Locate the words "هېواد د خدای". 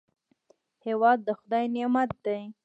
0.85-1.65